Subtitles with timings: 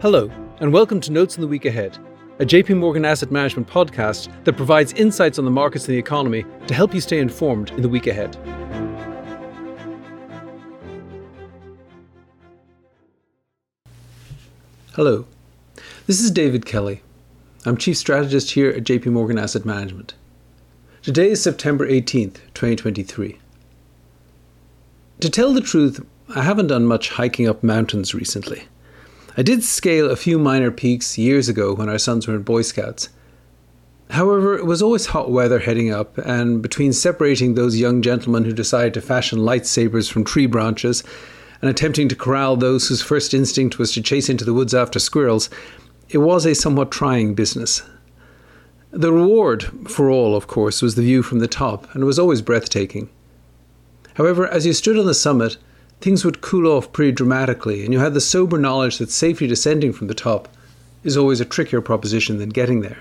[0.00, 1.98] Hello, and welcome to Notes on the Week Ahead,
[2.38, 6.44] a JP Morgan Asset Management podcast that provides insights on the markets and the economy
[6.68, 8.36] to help you stay informed in the week ahead.
[14.94, 15.26] Hello,
[16.06, 17.02] this is David Kelly.
[17.64, 20.14] I'm Chief Strategist here at JP Morgan Asset Management.
[21.02, 23.36] Today is September 18th, 2023.
[25.18, 26.06] To tell the truth,
[26.36, 28.68] I haven't done much hiking up mountains recently.
[29.38, 32.62] I did scale a few minor peaks years ago when our sons were in Boy
[32.62, 33.08] Scouts.
[34.10, 38.52] However, it was always hot weather heading up, and between separating those young gentlemen who
[38.52, 41.04] decided to fashion lightsabers from tree branches
[41.62, 44.98] and attempting to corral those whose first instinct was to chase into the woods after
[44.98, 45.48] squirrels,
[46.08, 47.84] it was a somewhat trying business.
[48.90, 52.18] The reward for all, of course, was the view from the top, and it was
[52.18, 53.08] always breathtaking.
[54.14, 55.58] However, as you stood on the summit,
[56.00, 59.92] things would cool off pretty dramatically, and you had the sober knowledge that safely descending
[59.92, 60.48] from the top
[61.04, 62.98] is always a trickier proposition than getting there.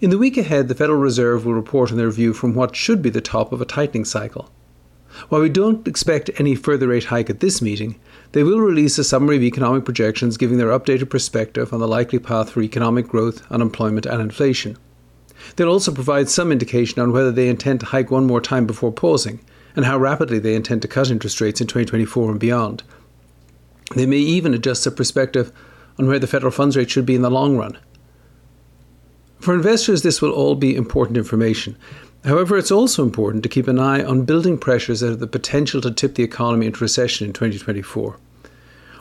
[0.00, 3.02] In the week ahead, the Federal Reserve will report on their view from what should
[3.02, 4.50] be the top of a tightening cycle.
[5.28, 7.98] While we don't expect any further rate hike at this meeting,
[8.32, 12.18] they will release a summary of economic projections giving their updated perspective on the likely
[12.18, 14.76] path for economic growth, unemployment, and inflation.
[15.54, 18.92] They'll also provide some indication on whether they intend to hike one more time before
[18.92, 19.40] pausing,
[19.76, 22.82] and how rapidly they intend to cut interest rates in 2024 and beyond.
[23.94, 25.52] They may even adjust their perspective
[25.98, 27.78] on where the federal funds rate should be in the long run.
[29.38, 31.76] For investors, this will all be important information.
[32.24, 35.80] However, it's also important to keep an eye on building pressures that have the potential
[35.82, 38.18] to tip the economy into recession in 2024.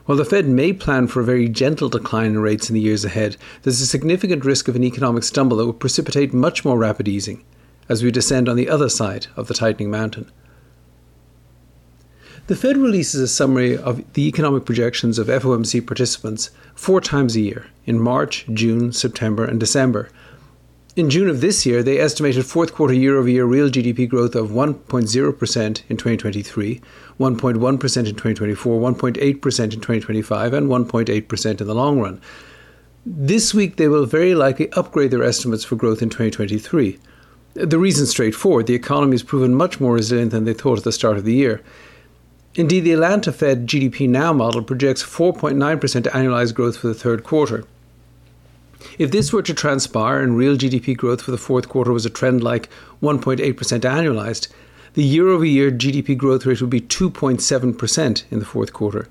[0.05, 3.03] While the Fed may plan for a very gentle decline in rates in the years
[3.03, 7.07] ahead, there's a significant risk of an economic stumble that will precipitate much more rapid
[7.07, 7.43] easing
[7.89, 10.31] as we descend on the other side of the tightening mountain.
[12.47, 17.41] The Fed releases a summary of the economic projections of FOMC participants four times a
[17.41, 20.09] year in March, June, September, and December.
[20.95, 24.35] In June of this year, they estimated fourth quarter year over year real GDP growth
[24.35, 26.81] of 1.0% in 2023,
[27.19, 32.21] 1.1% in 2024, 1.8% in 2025, and 1.8% in the long run.
[33.07, 36.99] This week, they will very likely upgrade their estimates for growth in 2023.
[37.55, 40.83] The reason is straightforward the economy has proven much more resilient than they thought at
[40.83, 41.63] the start of the year.
[42.57, 45.57] Indeed, the Atlanta Fed GDP Now model projects 4.9%
[46.03, 47.65] annualized growth for the third quarter.
[48.97, 52.09] If this were to transpire and real GDP growth for the fourth quarter was a
[52.09, 52.69] trend like
[53.01, 53.39] 1.8%
[53.81, 54.47] annualized,
[54.93, 59.09] the year over year GDP growth rate would be 2.7% in the fourth quarter.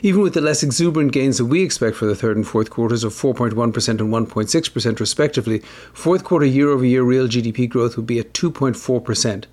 [0.00, 3.04] Even with the less exuberant gains that we expect for the third and fourth quarters
[3.04, 5.58] of 4.1% and 1.6% respectively,
[5.92, 9.44] fourth quarter year over year real GDP growth would be at 2.4%,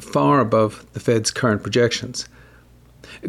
[0.00, 2.26] far above the Fed's current projections.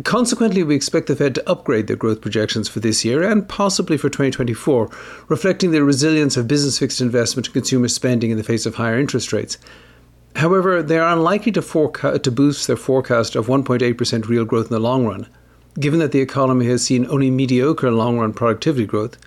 [0.04, 3.98] Consequently, we expect the Fed to upgrade their growth projections for this year and possibly
[3.98, 4.90] for 2024,
[5.28, 9.00] reflecting the resilience of business fixed investment and consumer spending in the face of higher
[9.00, 9.58] interest rates.
[10.36, 14.74] However, they are unlikely to, foreca- to boost their forecast of 1.8% real growth in
[14.74, 15.28] the long run,
[15.80, 19.18] given that the economy has seen only mediocre long run productivity growth,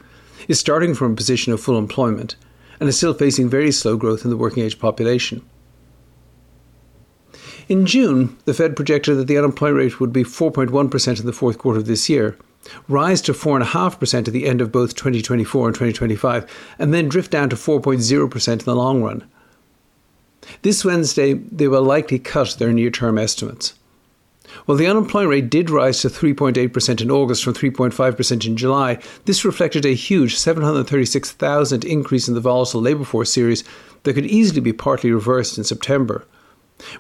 [0.49, 2.37] is starting from a position of full employment,
[2.79, 5.43] and is still facing very slow growth in the working age population.
[7.69, 11.59] In June, the Fed projected that the unemployment rate would be 4.1% in the fourth
[11.59, 12.39] quarter of this year,
[12.89, 17.51] rise to 4.5% at the end of both 2024 and 2025, and then drift down
[17.51, 19.23] to 4.0% in the long run.
[20.63, 23.75] This Wednesday, they will likely cut their near term estimates.
[24.65, 29.45] While the unemployment rate did rise to 3.8% in August from 3.5% in July, this
[29.45, 33.63] reflected a huge 736,000 increase in the volatile labour force series
[34.05, 36.25] that could easily be partly reversed in September.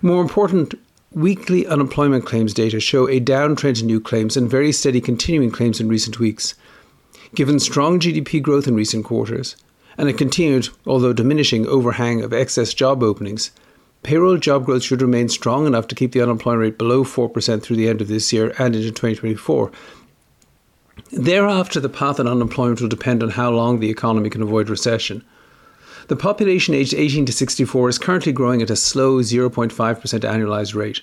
[0.02, 0.74] More important,
[1.12, 5.80] weekly unemployment claims data show a downtrend in new claims and very steady continuing claims
[5.80, 6.54] in recent weeks.
[7.34, 9.56] Given strong GDP growth in recent quarters
[9.96, 13.50] and a continued, although diminishing, overhang of excess job openings,
[14.02, 17.76] payroll job growth should remain strong enough to keep the unemployment rate below 4% through
[17.76, 19.72] the end of this year and into 2024.
[21.10, 25.24] Thereafter, the path on unemployment will depend on how long the economy can avoid recession.
[26.08, 31.02] The population aged 18 to 64 is currently growing at a slow 0.5% annualized rate.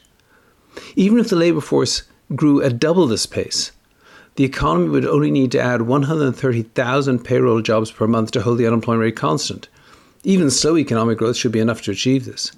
[0.95, 2.03] Even if the labour force
[2.35, 3.71] grew at double this pace,
[4.35, 8.65] the economy would only need to add 130,000 payroll jobs per month to hold the
[8.65, 9.69] unemployment rate constant.
[10.23, 12.51] Even slow economic growth should be enough to achieve this.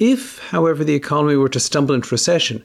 [0.00, 2.64] If, however, the economy were to stumble into recession,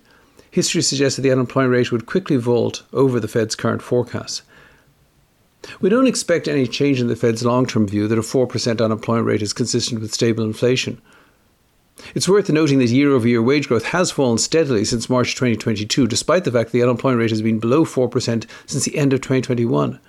[0.49, 4.41] history suggests that the unemployment rate would quickly vault over the Fed's current forecast.
[5.79, 9.27] We don't expect any change in the Fed's long term view that a 4% unemployment
[9.27, 11.01] rate is consistent with stable inflation.
[12.15, 16.07] It's worth noting that year over year wage growth has fallen steadily since March 2022,
[16.07, 19.21] despite the fact that the unemployment rate has been below 4% since the end of
[19.21, 19.99] 2021.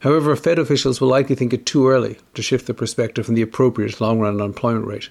[0.00, 3.42] However, Fed officials will likely think it too early to shift the perspective from the
[3.42, 5.10] appropriate long run unemployment rate.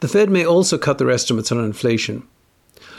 [0.00, 2.26] The Fed may also cut their estimates on inflation.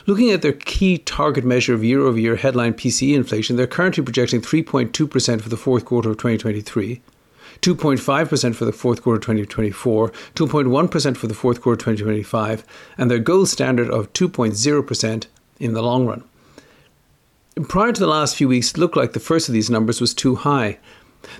[0.05, 4.03] Looking at their key target measure of year over year headline PCE inflation, they're currently
[4.03, 7.01] projecting 3.2% for the fourth quarter of 2023,
[7.61, 12.65] 2.5% for the fourth quarter of 2024, 2.1% for the fourth quarter of 2025,
[12.97, 15.25] and their gold standard of 2.0%
[15.59, 16.23] in the long run.
[17.69, 20.13] Prior to the last few weeks, it looked like the first of these numbers was
[20.13, 20.79] too high.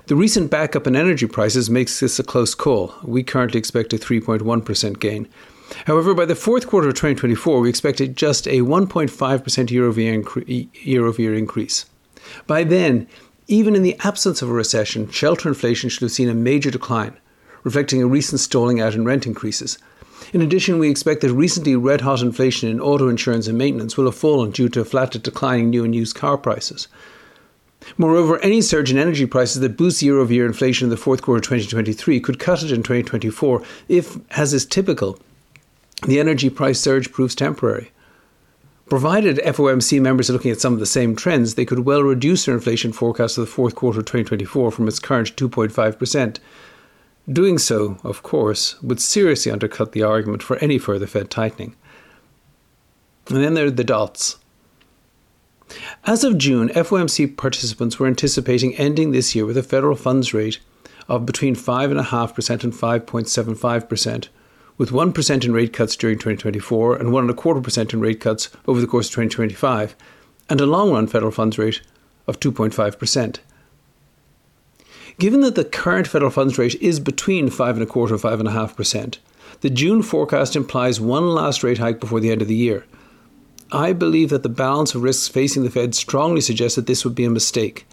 [0.06, 2.94] The recent backup in energy prices makes this a close call.
[3.02, 5.28] We currently expect a 3.1% gain.
[5.86, 9.86] However, by the fourth quarter of 2024, we expected just a 1.5% year
[11.06, 11.86] over year increase.
[12.46, 13.06] By then,
[13.46, 17.16] even in the absence of a recession, shelter inflation should have seen a major decline,
[17.62, 19.78] reflecting a recent stalling out in rent increases.
[20.32, 24.06] In addition, we expect that recently red hot inflation in auto insurance and maintenance will
[24.06, 26.88] have fallen due to flat to declining new and used car prices.
[27.98, 31.20] Moreover, any surge in energy prices that boosts year over year inflation in the fourth
[31.20, 35.18] quarter of 2023 could cut it in 2024 if, as is typical,
[36.06, 37.90] the energy price surge proves temporary.
[38.88, 42.44] Provided FOMC members are looking at some of the same trends, they could well reduce
[42.44, 46.38] their inflation forecast for the fourth quarter of 2024 from its current 2.5%.
[47.32, 51.74] Doing so, of course, would seriously undercut the argument for any further Fed tightening.
[53.28, 54.36] And then there are the dots.
[56.04, 60.60] As of June, FOMC participants were anticipating ending this year with a federal funds rate
[61.08, 64.28] of between 5.5% and 5.75%,
[64.76, 69.06] with 1% in rate cuts during 2024 and 1.25% in rate cuts over the course
[69.06, 69.94] of 2025,
[70.48, 71.80] and a long run federal funds rate
[72.26, 73.38] of 2.5%.
[75.18, 79.18] Given that the current federal funds rate is between 5.25 and 5.5%,
[79.60, 82.84] the June forecast implies one last rate hike before the end of the year.
[83.70, 87.14] I believe that the balance of risks facing the Fed strongly suggests that this would
[87.14, 87.86] be a mistake.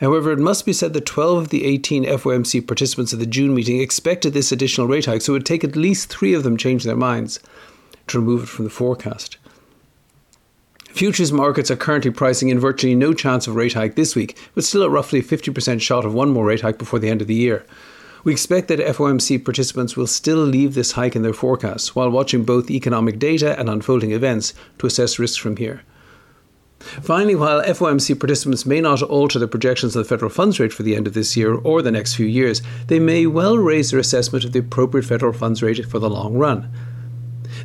[0.00, 3.54] However, it must be said that 12 of the 18 FOMC participants at the June
[3.54, 6.56] meeting expected this additional rate hike, so it would take at least three of them
[6.56, 7.40] change their minds
[8.08, 9.38] to remove it from the forecast.
[10.88, 14.62] Futures markets are currently pricing in virtually no chance of rate hike this week, but
[14.62, 17.34] still a roughly 50% shot of one more rate hike before the end of the
[17.34, 17.64] year.
[18.22, 22.44] We expect that FOMC participants will still leave this hike in their forecasts while watching
[22.44, 25.82] both economic data and unfolding events to assess risks from here.
[27.02, 30.82] Finally, while FOMC participants may not alter their projections of the federal funds rate for
[30.82, 34.00] the end of this year or the next few years, they may well raise their
[34.00, 36.70] assessment of the appropriate federal funds rate for the long run.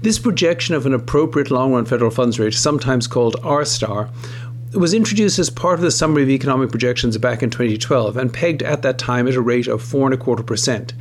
[0.02, 4.10] This projection of an appropriate long run federal funds rate, sometimes called R star,
[4.74, 8.62] was introduced as part of the Summary of Economic Projections back in 2012 and pegged
[8.64, 10.94] at that time at a rate of 4.25%.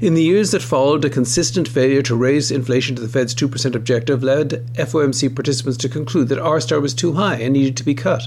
[0.00, 3.74] In the years that followed, a consistent failure to raise inflation to the Fed's 2%
[3.74, 7.84] objective led FOMC participants to conclude that R star was too high and needed to
[7.84, 8.22] be cut.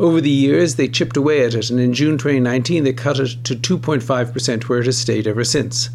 [0.00, 3.44] Over the years, they chipped away at it, and in June 2019, they cut it
[3.44, 5.90] to 2.5%, where it has stayed ever since.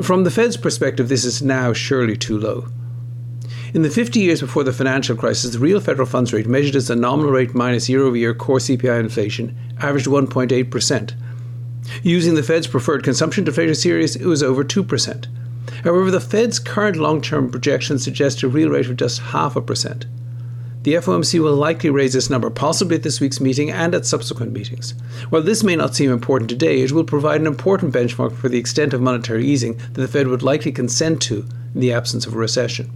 [0.00, 2.68] From the Fed's perspective, this is now surely too low.
[3.74, 6.86] In the 50 years before the financial crisis, the real federal funds rate, measured as
[6.86, 11.14] the nominal rate minus year over year core CPI inflation, averaged 1.8%.
[12.02, 15.26] Using the Fed's preferred consumption deflator series, it was over 2%.
[15.84, 19.60] However, the Fed's current long term projections suggest a real rate of just half a
[19.60, 20.06] percent.
[20.82, 24.52] The FOMC will likely raise this number, possibly at this week's meeting and at subsequent
[24.52, 24.94] meetings.
[25.28, 28.58] While this may not seem important today, it will provide an important benchmark for the
[28.58, 32.34] extent of monetary easing that the Fed would likely consent to in the absence of
[32.34, 32.90] a recession.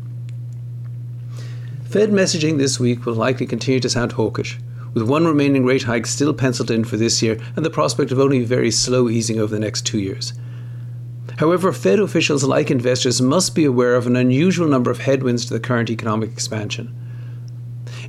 [1.84, 4.58] Fed messaging this week will likely continue to sound hawkish,
[4.94, 8.18] with one remaining rate hike still penciled in for this year and the prospect of
[8.18, 10.32] only very slow easing over the next two years.
[11.38, 15.52] However, Fed officials, like investors, must be aware of an unusual number of headwinds to
[15.52, 16.94] the current economic expansion.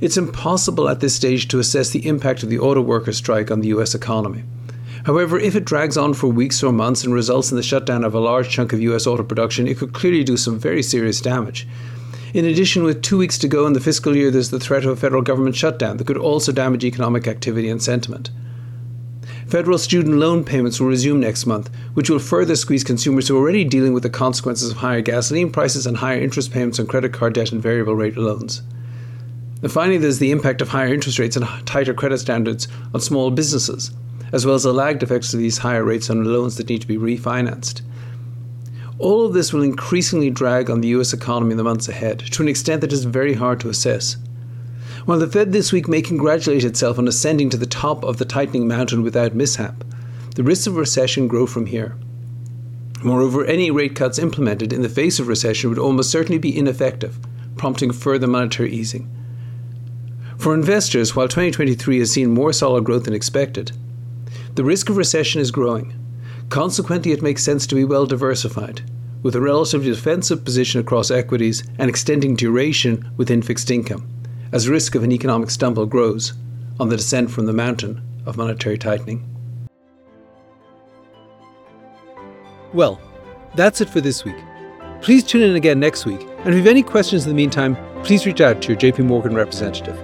[0.00, 3.60] It's impossible at this stage to assess the impact of the auto workers' strike on
[3.60, 4.44] the US economy.
[5.04, 8.14] However, if it drags on for weeks or months and results in the shutdown of
[8.14, 11.66] a large chunk of US auto production, it could clearly do some very serious damage.
[12.34, 14.90] In addition, with two weeks to go in the fiscal year, there's the threat of
[14.90, 18.30] a federal government shutdown that could also damage economic activity and sentiment.
[19.46, 23.40] Federal student loan payments will resume next month, which will further squeeze consumers who are
[23.40, 27.12] already dealing with the consequences of higher gasoline prices and higher interest payments on credit
[27.12, 28.62] card debt and variable rate loans.
[29.62, 33.30] And finally, there's the impact of higher interest rates and tighter credit standards on small
[33.30, 33.92] businesses,
[34.32, 36.88] as well as the lagged effects of these higher rates on loans that need to
[36.88, 37.82] be refinanced.
[38.98, 42.42] All of this will increasingly drag on the US economy in the months ahead, to
[42.42, 44.16] an extent that is very hard to assess.
[45.04, 48.24] While the Fed this week may congratulate itself on ascending to the top of the
[48.24, 49.84] tightening mountain without mishap,
[50.34, 51.96] the risks of recession grow from here.
[53.04, 57.18] Moreover, any rate cuts implemented in the face of recession would almost certainly be ineffective,
[57.56, 59.10] prompting further monetary easing.
[60.38, 63.72] For investors, while 2023 has seen more solid growth than expected,
[64.54, 65.92] the risk of recession is growing.
[66.48, 68.82] Consequently, it makes sense to be well diversified,
[69.22, 74.08] with a relatively defensive position across equities and extending duration within fixed income,
[74.52, 76.34] as risk of an economic stumble grows
[76.78, 79.28] on the descent from the mountain of monetary tightening.
[82.72, 83.00] Well,
[83.54, 84.36] that's it for this week.
[85.00, 87.76] Please tune in again next week, and if you have any questions in the meantime,
[88.04, 89.98] please reach out to your JP Morgan representative.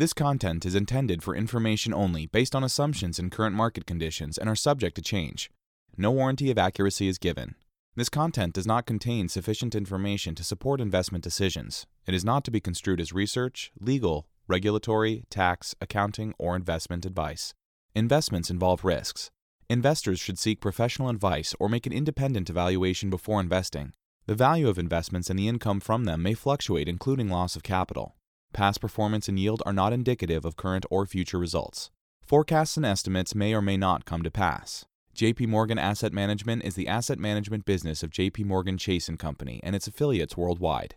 [0.00, 4.48] This content is intended for information only based on assumptions and current market conditions and
[4.48, 5.50] are subject to change.
[5.94, 7.54] No warranty of accuracy is given.
[7.96, 11.86] This content does not contain sufficient information to support investment decisions.
[12.06, 17.52] It is not to be construed as research, legal, regulatory, tax, accounting, or investment advice.
[17.94, 19.30] Investments involve risks.
[19.68, 23.92] Investors should seek professional advice or make an independent evaluation before investing.
[24.24, 28.14] The value of investments and the income from them may fluctuate, including loss of capital.
[28.52, 31.90] Past performance and yield are not indicative of current or future results.
[32.22, 34.84] Forecasts and estimates may or may not come to pass.
[35.14, 39.60] JP Morgan Asset Management is the asset management business of JP Morgan Chase & Company
[39.62, 40.96] and its affiliates worldwide.